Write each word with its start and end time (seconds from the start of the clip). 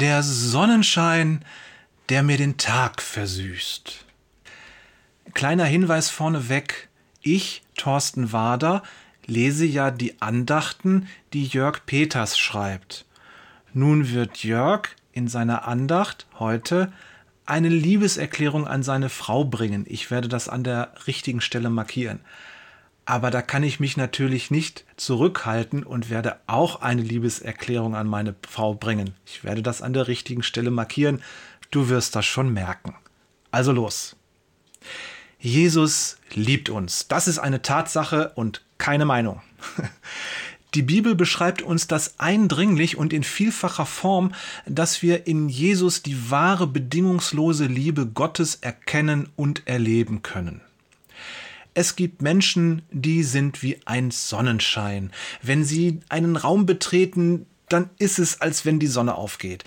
der 0.00 0.22
Sonnenschein, 0.22 1.44
der 2.08 2.22
mir 2.22 2.38
den 2.38 2.56
Tag 2.56 3.02
versüßt. 3.02 4.04
Kleiner 5.34 5.64
Hinweis 5.64 6.08
vorneweg, 6.08 6.88
ich, 7.22 7.62
Thorsten 7.76 8.32
Wader, 8.32 8.82
lese 9.26 9.66
ja 9.66 9.90
die 9.90 10.20
Andachten, 10.20 11.06
die 11.34 11.46
Jörg 11.46 11.84
Peters 11.84 12.38
schreibt. 12.38 13.04
Nun 13.74 14.10
wird 14.10 14.42
Jörg 14.42 14.88
in 15.12 15.28
seiner 15.28 15.68
Andacht 15.68 16.26
heute 16.38 16.92
eine 17.44 17.68
Liebeserklärung 17.68 18.66
an 18.66 18.82
seine 18.82 19.10
Frau 19.10 19.44
bringen. 19.44 19.84
Ich 19.86 20.10
werde 20.10 20.28
das 20.28 20.48
an 20.48 20.64
der 20.64 20.94
richtigen 21.06 21.40
Stelle 21.40 21.68
markieren. 21.68 22.20
Aber 23.10 23.32
da 23.32 23.42
kann 23.42 23.64
ich 23.64 23.80
mich 23.80 23.96
natürlich 23.96 24.52
nicht 24.52 24.84
zurückhalten 24.96 25.82
und 25.82 26.10
werde 26.10 26.36
auch 26.46 26.80
eine 26.80 27.02
Liebeserklärung 27.02 27.96
an 27.96 28.06
meine 28.06 28.36
Frau 28.48 28.74
bringen. 28.74 29.14
Ich 29.26 29.42
werde 29.42 29.64
das 29.64 29.82
an 29.82 29.92
der 29.92 30.06
richtigen 30.06 30.44
Stelle 30.44 30.70
markieren. 30.70 31.20
Du 31.72 31.88
wirst 31.88 32.14
das 32.14 32.24
schon 32.24 32.52
merken. 32.52 32.94
Also 33.50 33.72
los. 33.72 34.14
Jesus 35.40 36.18
liebt 36.34 36.68
uns. 36.68 37.08
Das 37.08 37.26
ist 37.26 37.40
eine 37.40 37.62
Tatsache 37.62 38.30
und 38.36 38.62
keine 38.78 39.06
Meinung. 39.06 39.42
Die 40.74 40.82
Bibel 40.82 41.16
beschreibt 41.16 41.62
uns 41.62 41.88
das 41.88 42.20
eindringlich 42.20 42.96
und 42.96 43.12
in 43.12 43.24
vielfacher 43.24 43.86
Form, 43.86 44.34
dass 44.66 45.02
wir 45.02 45.26
in 45.26 45.48
Jesus 45.48 46.04
die 46.04 46.30
wahre 46.30 46.68
bedingungslose 46.68 47.66
Liebe 47.66 48.06
Gottes 48.06 48.54
erkennen 48.54 49.30
und 49.34 49.66
erleben 49.66 50.22
können. 50.22 50.60
Es 51.74 51.96
gibt 51.96 52.22
Menschen, 52.22 52.82
die 52.90 53.22
sind 53.22 53.62
wie 53.62 53.80
ein 53.84 54.10
Sonnenschein. 54.10 55.12
Wenn 55.42 55.64
sie 55.64 56.00
einen 56.08 56.36
Raum 56.36 56.66
betreten, 56.66 57.46
dann 57.68 57.90
ist 57.98 58.18
es, 58.18 58.40
als 58.40 58.64
wenn 58.64 58.80
die 58.80 58.88
Sonne 58.88 59.14
aufgeht. 59.14 59.64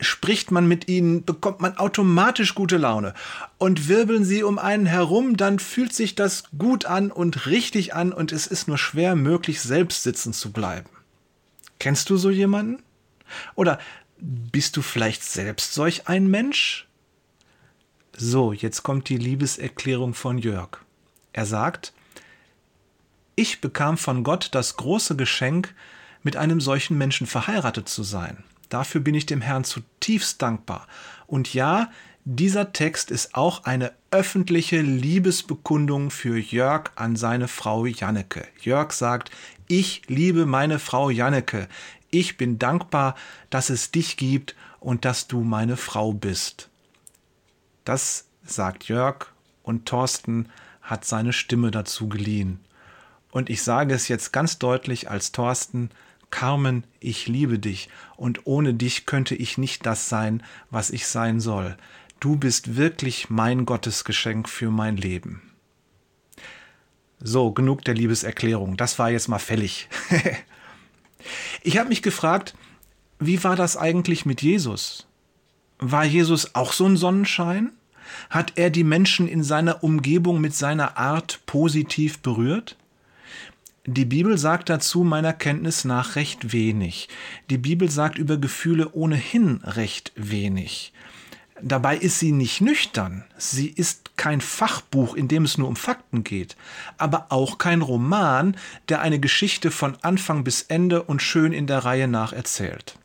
Spricht 0.00 0.50
man 0.50 0.68
mit 0.68 0.88
ihnen, 0.88 1.24
bekommt 1.24 1.60
man 1.60 1.76
automatisch 1.76 2.54
gute 2.54 2.76
Laune. 2.76 3.14
Und 3.56 3.88
wirbeln 3.88 4.24
sie 4.24 4.42
um 4.42 4.58
einen 4.58 4.86
herum, 4.86 5.36
dann 5.36 5.58
fühlt 5.58 5.92
sich 5.92 6.14
das 6.14 6.44
gut 6.56 6.84
an 6.84 7.10
und 7.10 7.46
richtig 7.46 7.94
an 7.94 8.12
und 8.12 8.30
es 8.30 8.46
ist 8.46 8.68
nur 8.68 8.78
schwer 8.78 9.16
möglich, 9.16 9.60
selbst 9.60 10.02
sitzen 10.04 10.32
zu 10.32 10.52
bleiben. 10.52 10.88
Kennst 11.80 12.10
du 12.10 12.16
so 12.16 12.30
jemanden? 12.30 12.82
Oder 13.54 13.78
bist 14.20 14.76
du 14.76 14.82
vielleicht 14.82 15.24
selbst 15.24 15.74
solch 15.74 16.06
ein 16.06 16.28
Mensch? 16.28 16.86
So, 18.16 18.52
jetzt 18.52 18.82
kommt 18.82 19.08
die 19.08 19.16
Liebeserklärung 19.16 20.14
von 20.14 20.38
Jörg. 20.38 20.78
Er 21.38 21.46
sagt, 21.46 21.92
ich 23.36 23.60
bekam 23.60 23.96
von 23.96 24.24
Gott 24.24 24.48
das 24.56 24.76
große 24.76 25.14
Geschenk, 25.14 25.72
mit 26.24 26.36
einem 26.36 26.60
solchen 26.60 26.98
Menschen 26.98 27.28
verheiratet 27.28 27.88
zu 27.88 28.02
sein. 28.02 28.42
Dafür 28.70 29.00
bin 29.00 29.14
ich 29.14 29.24
dem 29.24 29.40
Herrn 29.40 29.62
zutiefst 29.62 30.42
dankbar. 30.42 30.88
Und 31.28 31.54
ja, 31.54 31.92
dieser 32.24 32.72
Text 32.72 33.12
ist 33.12 33.36
auch 33.36 33.62
eine 33.62 33.92
öffentliche 34.10 34.80
Liebesbekundung 34.80 36.10
für 36.10 36.36
Jörg 36.36 36.90
an 36.96 37.14
seine 37.14 37.46
Frau 37.46 37.86
Janneke. 37.86 38.44
Jörg 38.60 38.90
sagt, 38.90 39.30
ich 39.68 40.02
liebe 40.08 40.44
meine 40.44 40.80
Frau 40.80 41.08
Janneke. 41.08 41.68
Ich 42.10 42.36
bin 42.36 42.58
dankbar, 42.58 43.14
dass 43.48 43.70
es 43.70 43.92
dich 43.92 44.16
gibt 44.16 44.56
und 44.80 45.04
dass 45.04 45.28
du 45.28 45.44
meine 45.44 45.76
Frau 45.76 46.12
bist. 46.12 46.68
Das 47.84 48.26
sagt 48.42 48.88
Jörg 48.88 49.26
und 49.62 49.86
Thorsten 49.86 50.48
hat 50.88 51.04
seine 51.04 51.34
Stimme 51.34 51.70
dazu 51.70 52.08
geliehen. 52.08 52.60
Und 53.30 53.50
ich 53.50 53.62
sage 53.62 53.94
es 53.94 54.08
jetzt 54.08 54.32
ganz 54.32 54.58
deutlich 54.58 55.10
als 55.10 55.32
Thorsten, 55.32 55.90
Carmen, 56.30 56.84
ich 56.98 57.26
liebe 57.26 57.58
dich, 57.58 57.88
und 58.16 58.46
ohne 58.46 58.74
dich 58.74 59.06
könnte 59.06 59.34
ich 59.34 59.58
nicht 59.58 59.84
das 59.84 60.08
sein, 60.08 60.42
was 60.70 60.90
ich 60.90 61.06
sein 61.06 61.40
soll. 61.40 61.76
Du 62.20 62.36
bist 62.36 62.76
wirklich 62.76 63.28
mein 63.28 63.66
Gottesgeschenk 63.66 64.48
für 64.48 64.70
mein 64.70 64.96
Leben. 64.96 65.42
So, 67.20 67.52
genug 67.52 67.84
der 67.84 67.94
Liebeserklärung. 67.94 68.76
Das 68.76 68.98
war 68.98 69.10
jetzt 69.10 69.28
mal 69.28 69.38
fällig. 69.38 69.88
ich 71.62 71.78
habe 71.78 71.90
mich 71.90 72.02
gefragt, 72.02 72.54
wie 73.18 73.44
war 73.44 73.56
das 73.56 73.76
eigentlich 73.76 74.24
mit 74.24 74.40
Jesus? 74.40 75.06
War 75.78 76.04
Jesus 76.04 76.54
auch 76.54 76.72
so 76.72 76.86
ein 76.86 76.96
Sonnenschein? 76.96 77.72
Hat 78.30 78.52
er 78.56 78.70
die 78.70 78.84
Menschen 78.84 79.28
in 79.28 79.42
seiner 79.42 79.82
Umgebung 79.82 80.40
mit 80.40 80.54
seiner 80.54 80.96
Art 80.96 81.40
positiv 81.46 82.18
berührt? 82.20 82.76
Die 83.86 84.04
Bibel 84.04 84.36
sagt 84.36 84.68
dazu 84.68 85.02
meiner 85.02 85.32
Kenntnis 85.32 85.84
nach 85.84 86.14
recht 86.14 86.52
wenig. 86.52 87.08
Die 87.48 87.56
Bibel 87.56 87.90
sagt 87.90 88.18
über 88.18 88.36
Gefühle 88.36 88.92
ohnehin 88.92 89.62
recht 89.64 90.12
wenig. 90.14 90.92
Dabei 91.62 91.96
ist 91.96 92.18
sie 92.18 92.32
nicht 92.32 92.60
nüchtern. 92.60 93.24
Sie 93.36 93.68
ist 93.68 94.16
kein 94.16 94.40
Fachbuch, 94.40 95.14
in 95.14 95.26
dem 95.26 95.44
es 95.44 95.58
nur 95.58 95.68
um 95.68 95.76
Fakten 95.76 96.22
geht, 96.22 96.56
aber 96.98 97.26
auch 97.30 97.58
kein 97.58 97.82
Roman, 97.82 98.56
der 98.88 99.00
eine 99.00 99.18
Geschichte 99.18 99.70
von 99.70 99.96
Anfang 100.02 100.44
bis 100.44 100.62
Ende 100.62 101.02
und 101.02 101.22
schön 101.22 101.52
in 101.52 101.66
der 101.66 101.78
Reihe 101.78 102.08
nach 102.08 102.32
erzählt. 102.32 102.96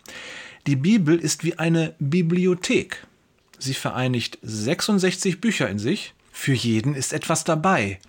Die 0.67 0.75
Bibel 0.75 1.17
ist 1.17 1.43
wie 1.43 1.57
eine 1.57 1.95
Bibliothek. 1.99 3.07
Sie 3.59 3.73
vereinigt 3.73 4.39
66 4.41 5.41
Bücher 5.41 5.69
in 5.69 5.79
sich. 5.79 6.13
Für 6.31 6.53
jeden 6.53 6.95
ist 6.95 7.13
etwas 7.13 7.43
dabei. 7.43 7.99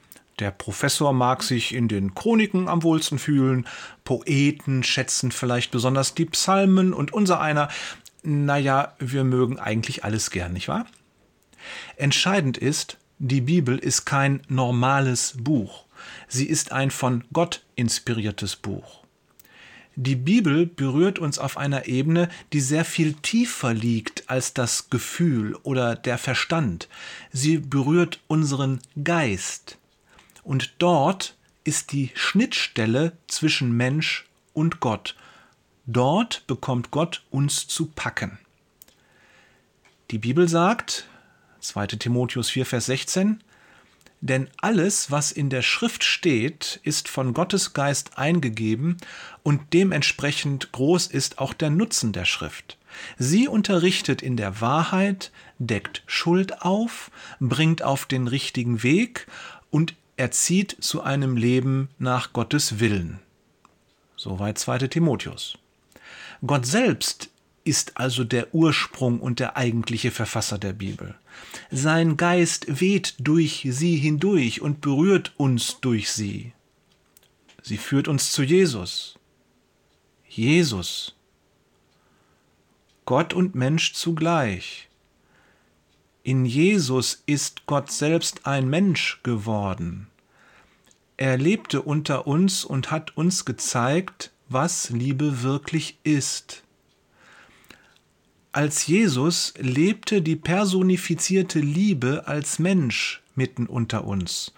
Der 0.40 0.50
Professor 0.50 1.12
mag 1.12 1.42
sich 1.42 1.74
in 1.74 1.86
den 1.86 2.14
Chroniken 2.14 2.68
am 2.68 2.82
wohlsten 2.82 3.18
fühlen, 3.18 3.68
Poeten 4.02 4.82
schätzen 4.82 5.30
vielleicht 5.30 5.70
besonders 5.70 6.14
die 6.14 6.24
Psalmen 6.24 6.92
und 6.92 7.12
unser 7.12 7.40
einer, 7.40 7.68
naja, 8.24 8.94
wir 8.98 9.22
mögen 9.22 9.60
eigentlich 9.60 10.02
alles 10.02 10.30
gern, 10.30 10.52
nicht 10.52 10.66
wahr? 10.66 10.86
Entscheidend 11.96 12.58
ist, 12.58 12.98
die 13.18 13.42
Bibel 13.42 13.78
ist 13.78 14.06
kein 14.06 14.42
normales 14.48 15.34
Buch. 15.38 15.84
Sie 16.26 16.46
ist 16.46 16.72
ein 16.72 16.90
von 16.90 17.24
Gott 17.32 17.64
inspiriertes 17.76 18.56
Buch. 18.56 19.03
Die 19.96 20.16
Bibel 20.16 20.66
berührt 20.66 21.20
uns 21.20 21.38
auf 21.38 21.56
einer 21.56 21.86
Ebene, 21.86 22.28
die 22.52 22.60
sehr 22.60 22.84
viel 22.84 23.14
tiefer 23.14 23.72
liegt 23.72 24.28
als 24.28 24.52
das 24.52 24.90
Gefühl 24.90 25.54
oder 25.62 25.94
der 25.94 26.18
Verstand. 26.18 26.88
Sie 27.32 27.58
berührt 27.58 28.20
unseren 28.26 28.80
Geist. 29.02 29.78
Und 30.42 30.74
dort 30.78 31.36
ist 31.62 31.92
die 31.92 32.10
Schnittstelle 32.14 33.12
zwischen 33.28 33.76
Mensch 33.76 34.26
und 34.52 34.80
Gott. 34.80 35.14
Dort 35.86 36.46
bekommt 36.46 36.90
Gott 36.90 37.22
uns 37.30 37.68
zu 37.68 37.86
packen. 37.86 38.38
Die 40.10 40.18
Bibel 40.18 40.48
sagt, 40.48 41.06
2 41.60 41.86
Timotheus 41.86 42.50
4, 42.50 42.66
Vers 42.66 42.86
16, 42.86 43.42
denn 44.20 44.48
alles, 44.60 45.10
was 45.10 45.32
in 45.32 45.50
der 45.50 45.62
Schrift 45.62 46.02
steht, 46.02 46.80
ist 46.82 47.08
von 47.08 47.34
Gottes 47.34 47.74
Geist 47.74 48.16
eingegeben 48.16 48.96
und 49.42 49.60
dementsprechend 49.72 50.72
groß 50.72 51.08
ist 51.08 51.38
auch 51.38 51.52
der 51.52 51.70
Nutzen 51.70 52.12
der 52.12 52.24
Schrift. 52.24 52.78
Sie 53.18 53.48
unterrichtet 53.48 54.22
in 54.22 54.36
der 54.36 54.60
Wahrheit, 54.60 55.30
deckt 55.58 56.02
Schuld 56.06 56.62
auf, 56.62 57.10
bringt 57.40 57.82
auf 57.82 58.06
den 58.06 58.28
richtigen 58.28 58.82
Weg 58.82 59.26
und 59.70 59.94
erzieht 60.16 60.76
zu 60.80 61.02
einem 61.02 61.36
Leben 61.36 61.88
nach 61.98 62.32
Gottes 62.32 62.78
Willen. 62.80 63.20
Soweit 64.16 64.58
2. 64.58 64.78
Timotheus. 64.88 65.58
Gott 66.46 66.66
selbst 66.66 67.30
ist 67.64 67.96
also 67.96 68.24
der 68.24 68.54
Ursprung 68.54 69.20
und 69.20 69.40
der 69.40 69.56
eigentliche 69.56 70.10
Verfasser 70.10 70.58
der 70.58 70.74
Bibel. 70.74 71.14
Sein 71.70 72.16
Geist 72.16 72.80
weht 72.80 73.14
durch 73.18 73.66
sie 73.70 73.96
hindurch 73.96 74.60
und 74.60 74.80
berührt 74.80 75.32
uns 75.36 75.80
durch 75.80 76.10
sie. 76.12 76.52
Sie 77.62 77.78
führt 77.78 78.08
uns 78.08 78.32
zu 78.32 78.42
Jesus. 78.42 79.18
Jesus. 80.28 81.14
Gott 83.06 83.32
und 83.32 83.54
Mensch 83.54 83.94
zugleich. 83.94 84.88
In 86.22 86.46
Jesus 86.46 87.22
ist 87.26 87.66
Gott 87.66 87.90
selbst 87.90 88.46
ein 88.46 88.68
Mensch 88.68 89.20
geworden. 89.22 90.08
Er 91.16 91.38
lebte 91.38 91.82
unter 91.82 92.26
uns 92.26 92.64
und 92.64 92.90
hat 92.90 93.16
uns 93.16 93.44
gezeigt, 93.44 94.32
was 94.48 94.90
Liebe 94.90 95.42
wirklich 95.42 95.98
ist. 96.02 96.63
Als 98.54 98.86
Jesus 98.86 99.52
lebte 99.58 100.22
die 100.22 100.36
personifizierte 100.36 101.58
Liebe 101.58 102.28
als 102.28 102.60
Mensch 102.60 103.20
mitten 103.34 103.66
unter 103.66 104.04
uns. 104.04 104.52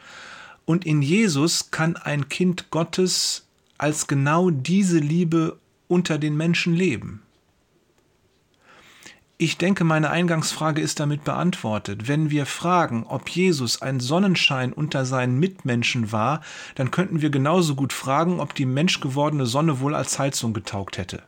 Und 0.66 0.84
in 0.84 1.00
Jesus 1.00 1.70
kann 1.70 1.96
ein 1.96 2.28
Kind 2.28 2.70
Gottes 2.70 3.46
als 3.78 4.06
genau 4.06 4.50
diese 4.50 4.98
Liebe 4.98 5.56
unter 5.88 6.18
den 6.18 6.36
Menschen 6.36 6.74
leben. 6.74 7.22
Ich 9.38 9.56
denke, 9.56 9.84
meine 9.84 10.10
Eingangsfrage 10.10 10.82
ist 10.82 11.00
damit 11.00 11.24
beantwortet. 11.24 12.06
Wenn 12.06 12.28
wir 12.28 12.44
fragen, 12.44 13.04
ob 13.04 13.30
Jesus 13.30 13.80
ein 13.80 14.00
Sonnenschein 14.00 14.74
unter 14.74 15.06
seinen 15.06 15.38
Mitmenschen 15.38 16.12
war, 16.12 16.42
dann 16.74 16.90
könnten 16.90 17.22
wir 17.22 17.30
genauso 17.30 17.74
gut 17.74 17.94
fragen, 17.94 18.40
ob 18.40 18.54
die 18.54 18.66
menschgewordene 18.66 19.46
Sonne 19.46 19.80
wohl 19.80 19.94
als 19.94 20.18
Heizung 20.18 20.52
getaugt 20.52 20.98
hätte. 20.98 21.22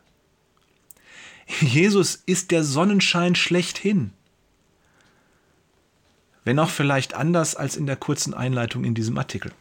Jesus 1.61 2.21
ist 2.25 2.51
der 2.51 2.63
Sonnenschein 2.63 3.35
schlechthin. 3.35 4.11
Wenn 6.43 6.59
auch 6.59 6.69
vielleicht 6.69 7.15
anders 7.15 7.55
als 7.55 7.75
in 7.75 7.85
der 7.85 7.97
kurzen 7.97 8.33
Einleitung 8.33 8.83
in 8.85 8.93
diesem 8.93 9.17
Artikel. 9.17 9.51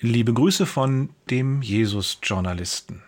Liebe 0.00 0.32
Grüße 0.34 0.66
von 0.66 1.10
dem 1.30 1.62
Jesus-Journalisten. 1.62 3.02